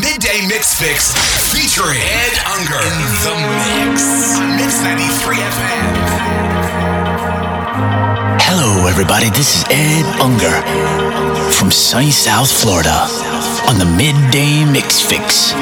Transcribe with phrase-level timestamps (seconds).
[0.00, 1.12] midday mix fix
[1.52, 3.34] featuring Ed Unger in the
[3.84, 5.92] mix on Mix 93 FM.
[8.40, 9.28] Hello, everybody.
[9.30, 10.56] This is Ed Unger
[11.52, 13.06] from sunny South Florida
[13.68, 15.52] on the midday mix fix.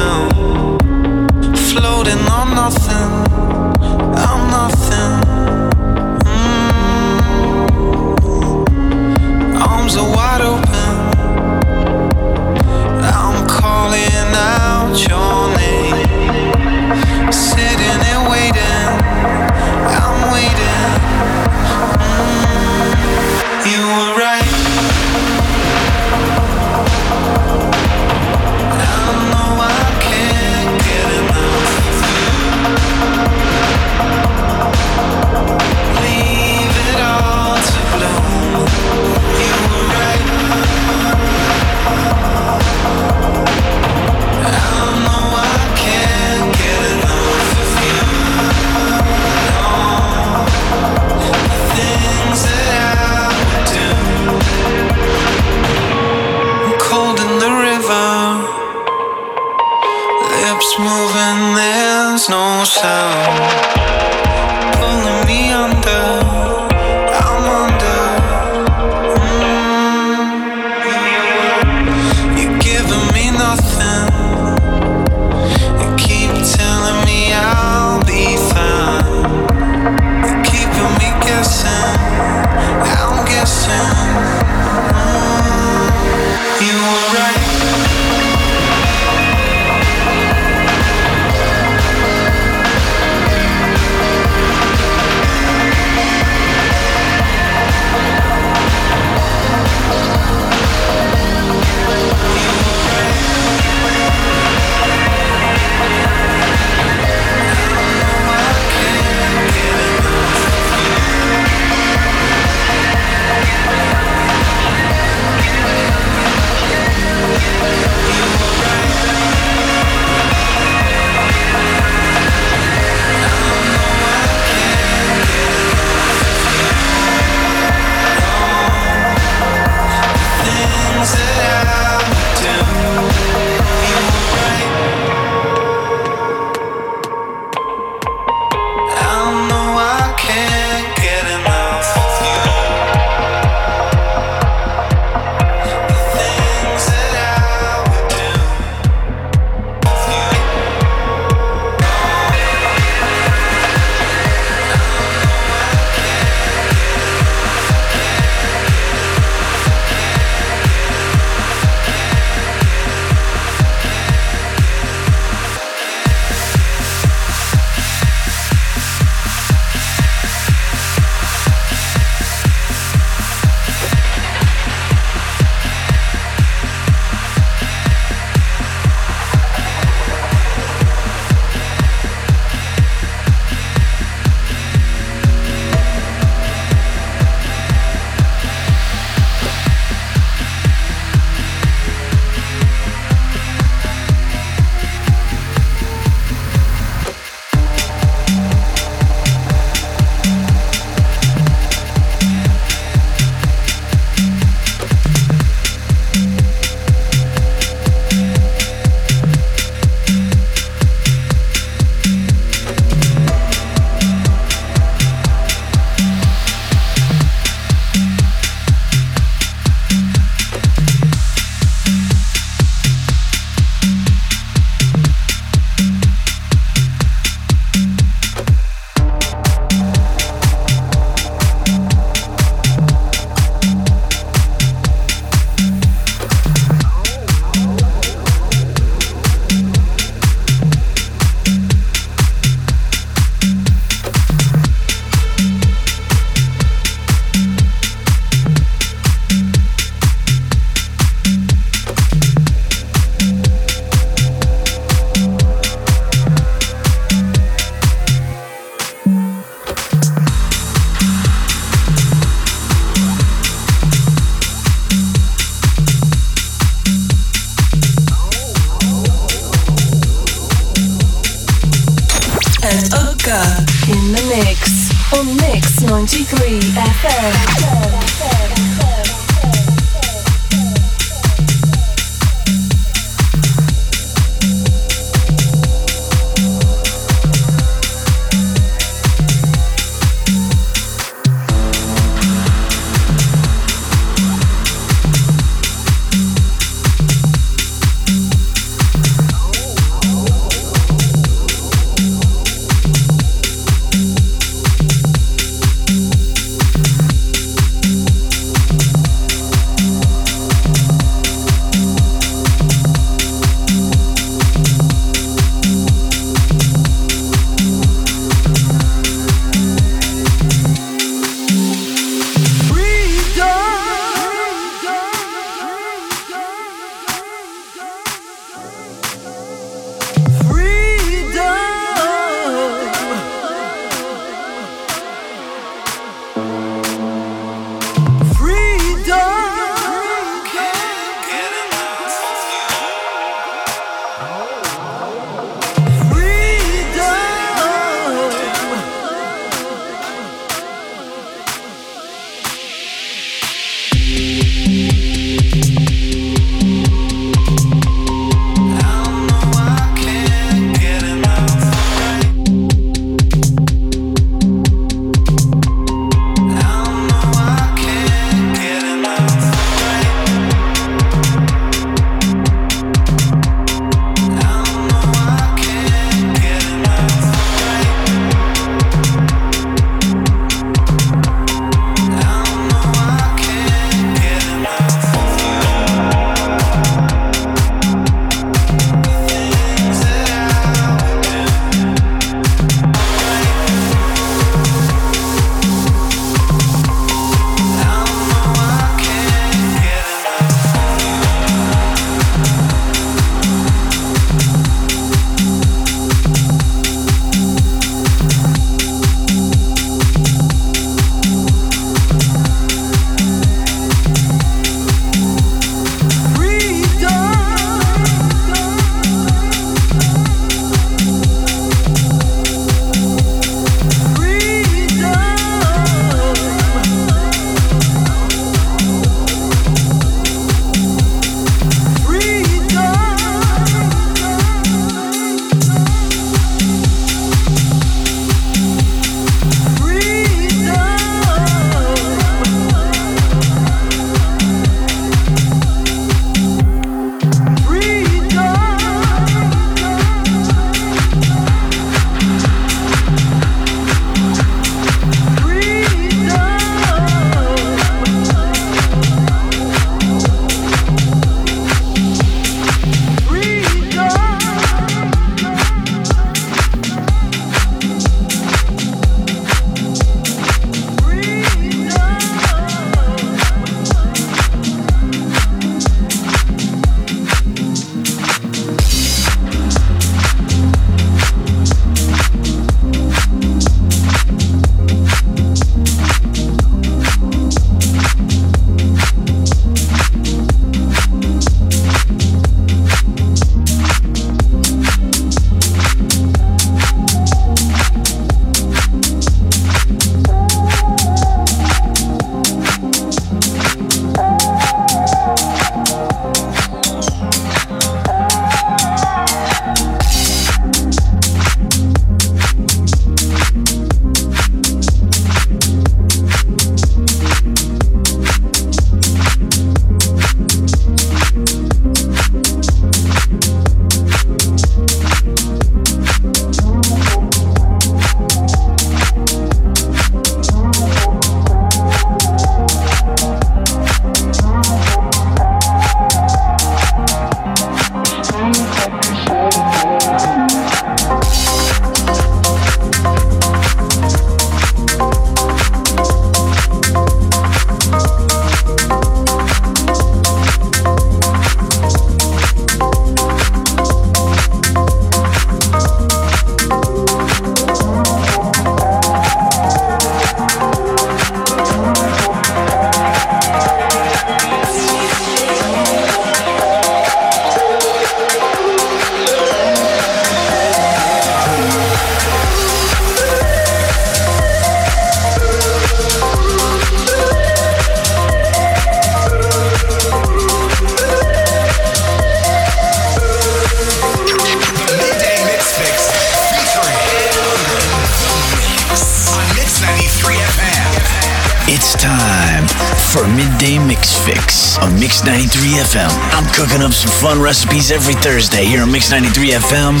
[595.70, 596.10] 93FM.
[596.32, 600.00] I'm cooking up some fun recipes every Thursday here on Mix 93FM,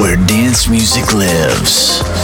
[0.00, 2.17] where dance music lives.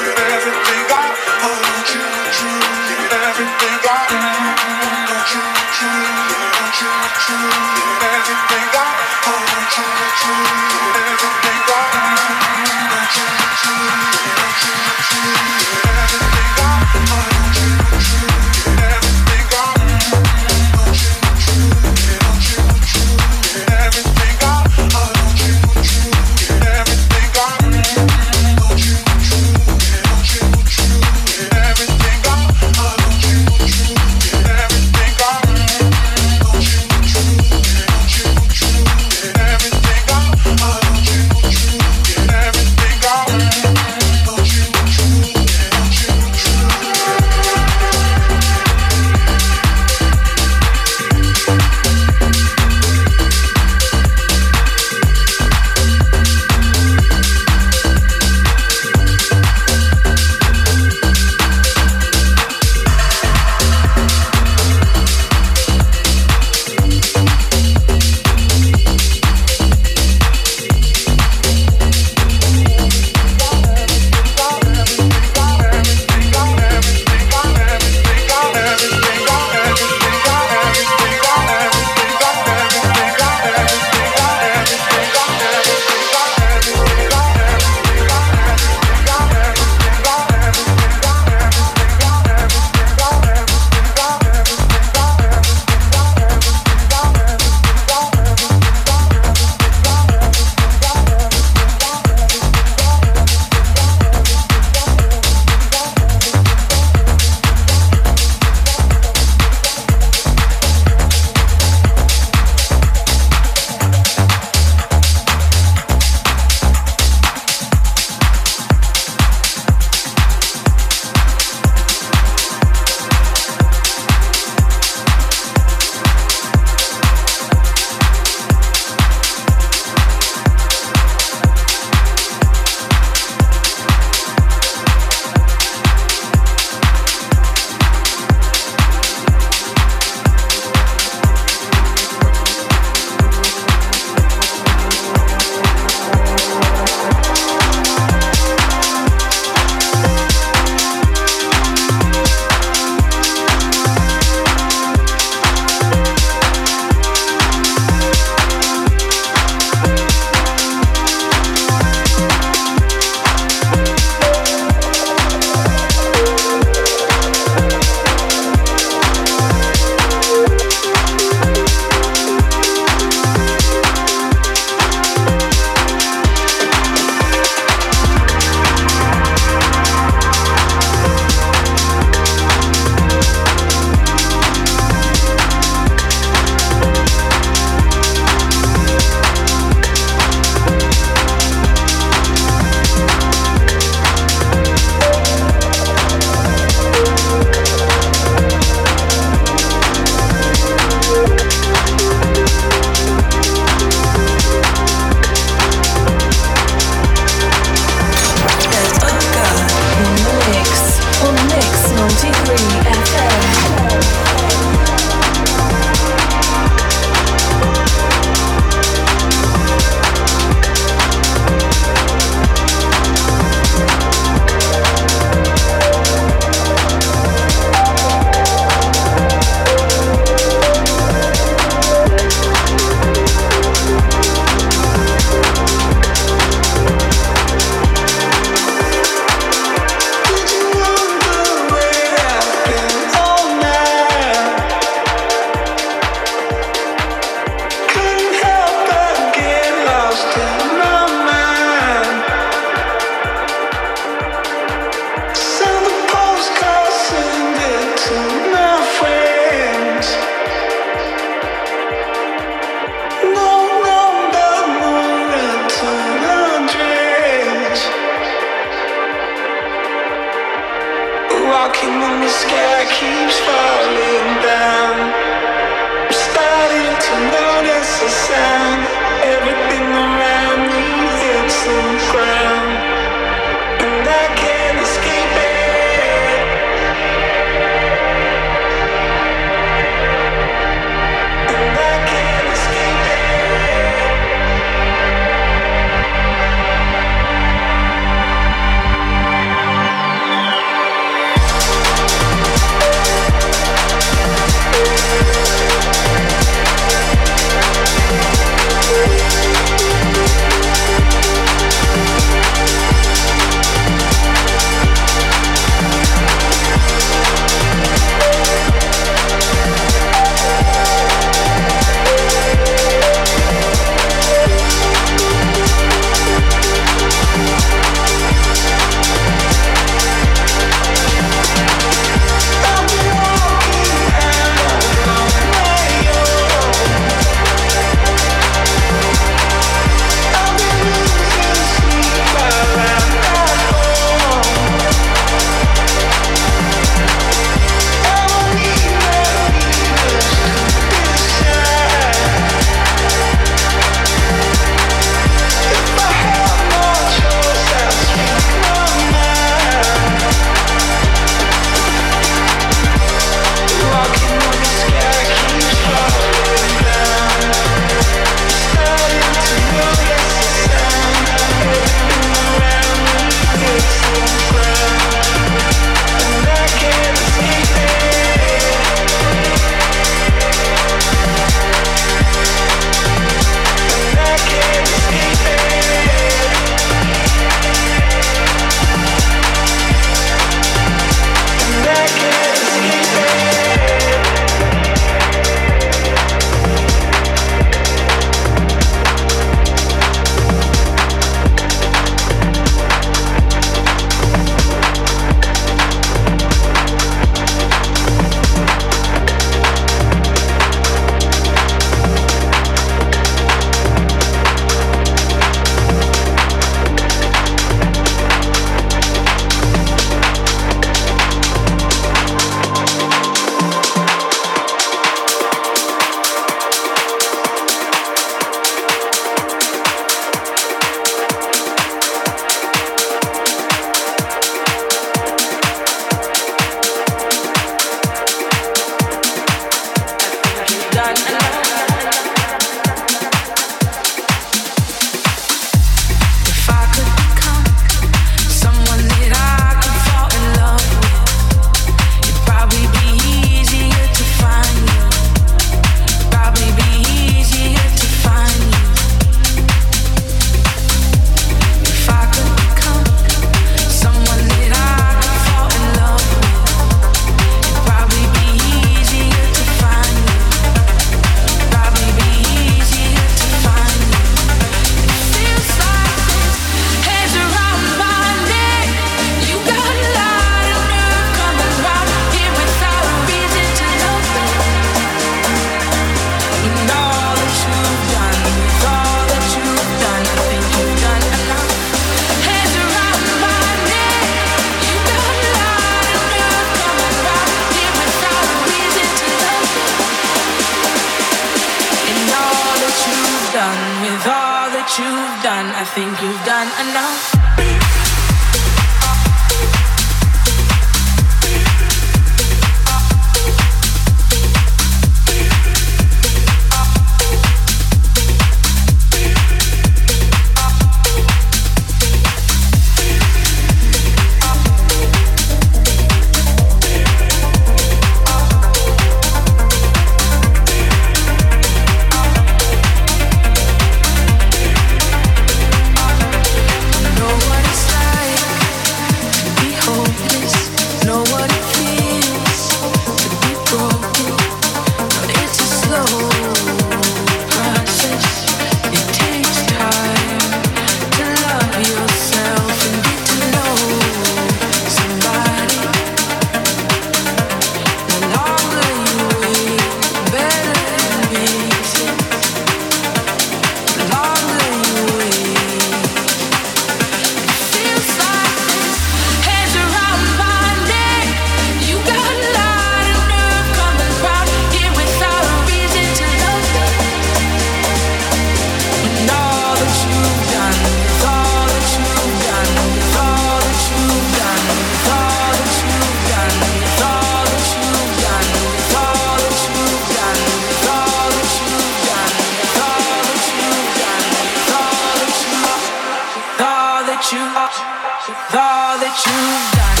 [598.53, 600.00] all that you've done.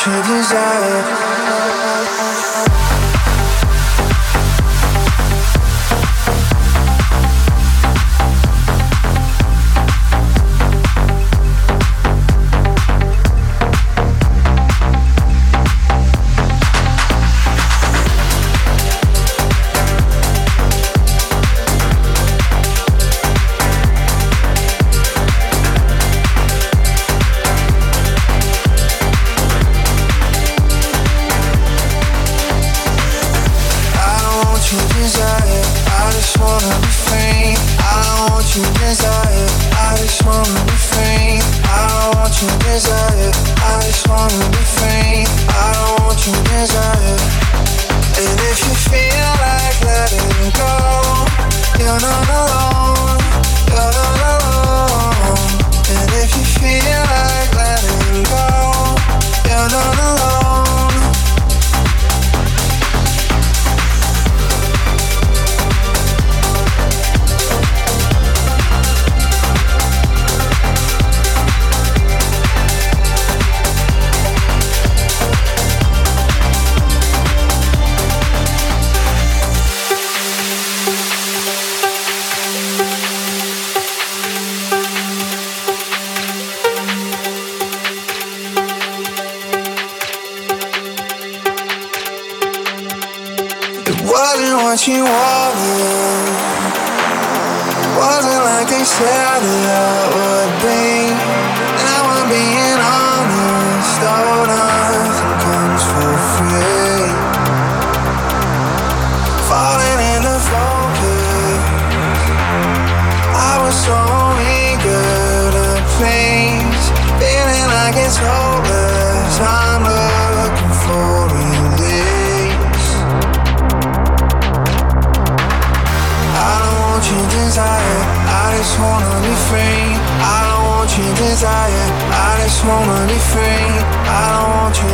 [0.00, 1.29] true desire.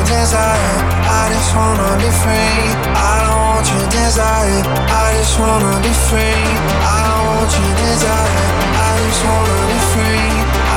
[0.07, 0.78] Desire.
[1.20, 2.62] I just wanna be free.
[2.94, 4.62] I don't want your desire.
[5.02, 6.42] I just wanna be free.
[6.94, 8.46] I don't want your desire.
[8.86, 10.30] I just wanna be free.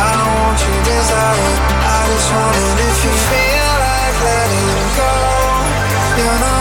[0.05, 1.53] I don't want your desire.
[1.95, 2.63] I just wanna.
[2.89, 5.13] If you feel like letting go,
[6.19, 6.58] you're not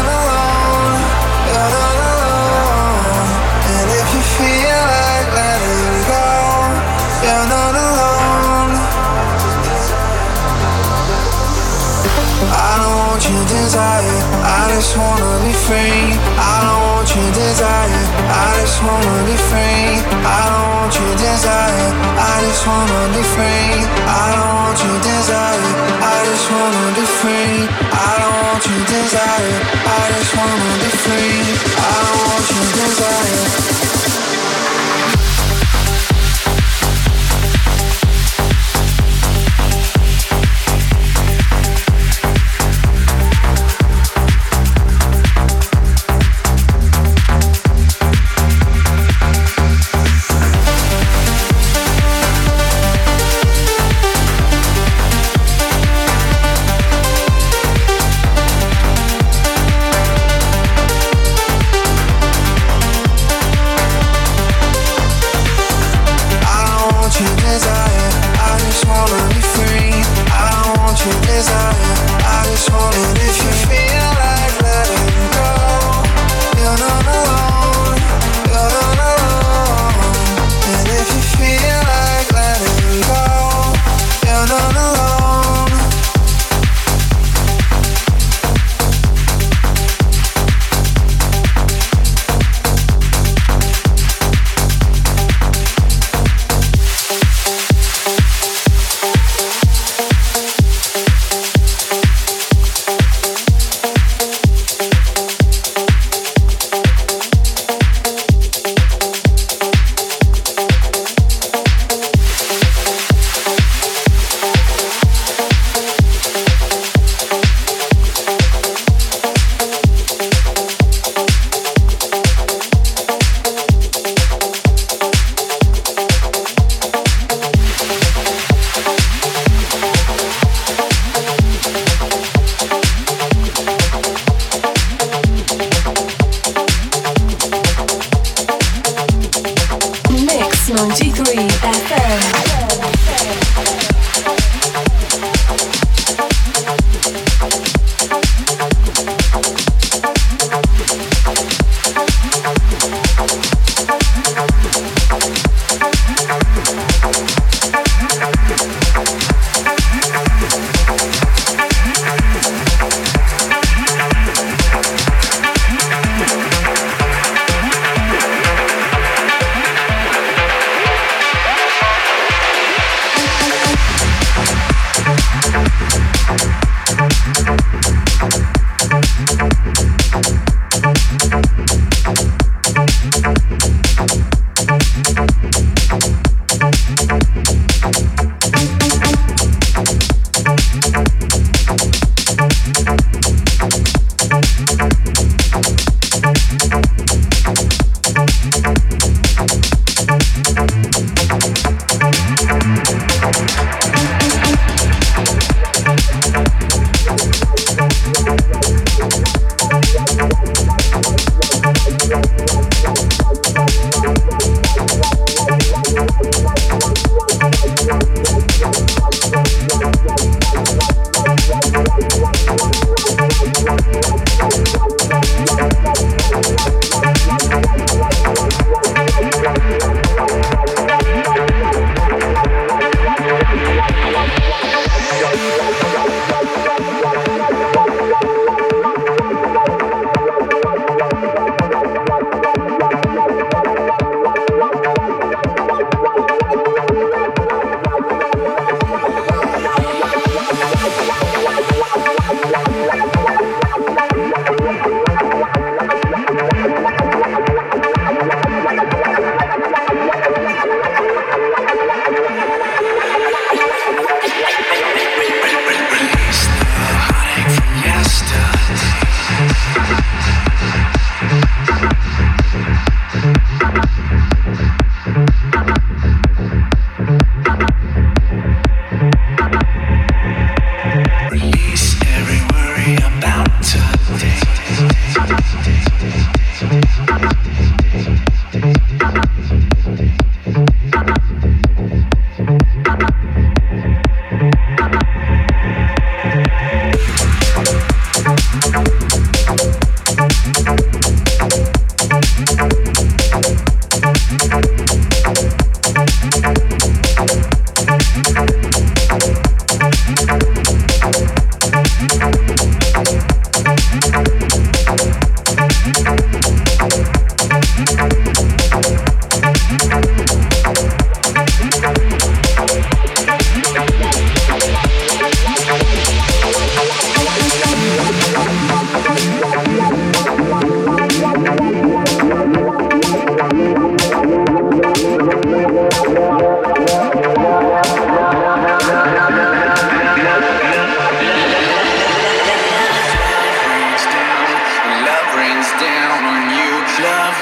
[14.78, 16.14] just wanna be free.
[16.38, 18.04] I don't want your desire.
[18.30, 19.90] I just wanna be free.
[20.22, 21.90] I don't want your desire.
[22.14, 23.74] I just wanna be free.
[24.06, 25.72] I don't want your desire.
[26.14, 27.58] I just wanna be free.
[27.90, 29.56] I don't want your desire.
[29.98, 31.42] I just wanna be free.
[31.74, 33.77] I don't want your desire.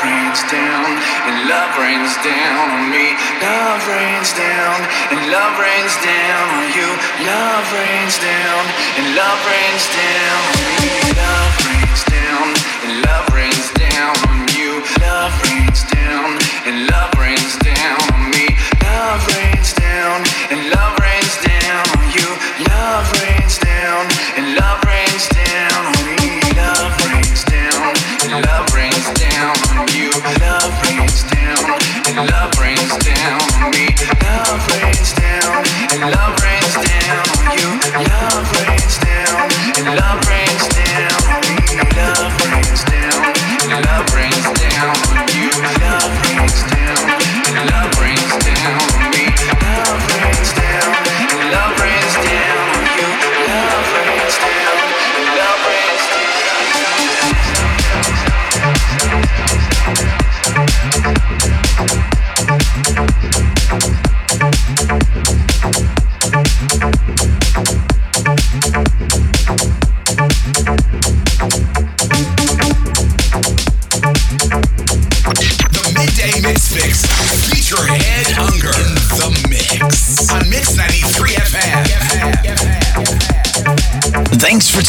[0.07, 0.91] rains down,
[1.27, 3.07] and love rains down on me.
[3.43, 4.79] Love rains down,
[5.11, 6.89] and love rains down on you.
[7.27, 8.63] Love rains down,
[8.99, 10.95] and love rains down on me.
[11.23, 12.47] Love rains down,
[12.85, 14.73] and love rains down on you.
[15.03, 16.31] Love rains down,
[16.69, 18.47] and love rains down on me.
[18.87, 20.19] Love rains down,
[20.53, 20.96] and love.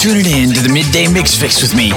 [0.08, 1.92] tuning in to the Midday Mix Fix with me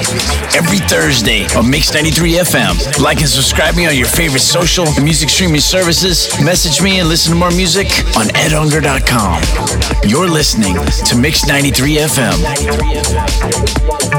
[0.58, 3.00] every Thursday on Mix 93 FM.
[3.00, 6.28] Like and subscribe me on your favorite social and music streaming services.
[6.42, 7.86] Message me and listen to more music
[8.18, 9.42] on edunger.com.
[10.08, 10.74] You're listening
[11.06, 12.36] to Mix 93 FM,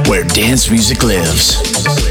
[0.08, 2.11] where dance music lives.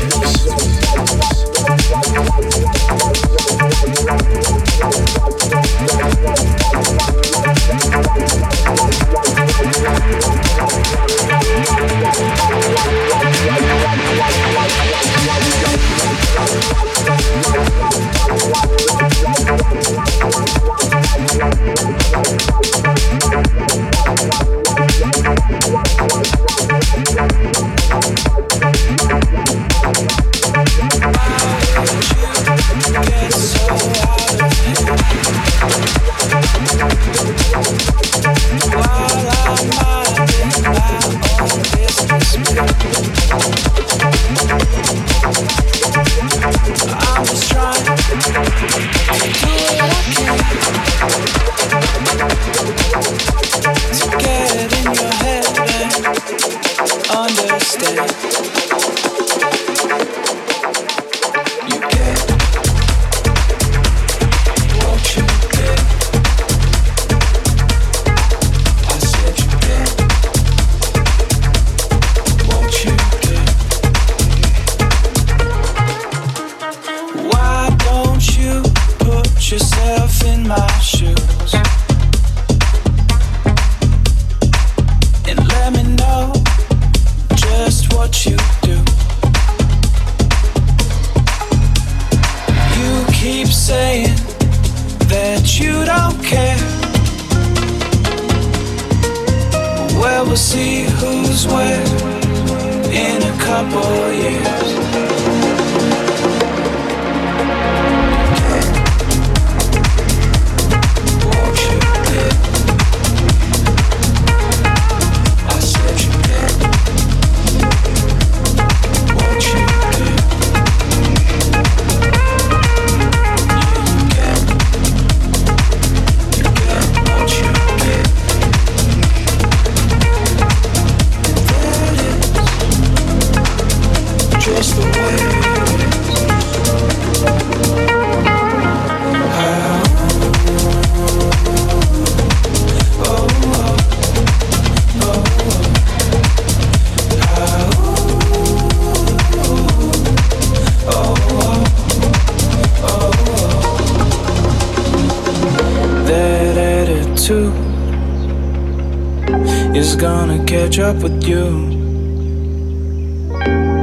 [160.00, 161.44] gonna catch up with you.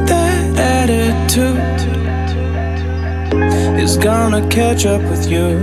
[0.08, 1.60] That attitude
[3.80, 5.60] is gonna catch up with you.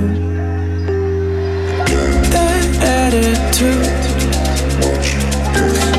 [2.31, 2.65] That
[3.03, 3.85] attitude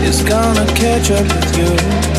[0.08, 2.15] is gonna catch up with you.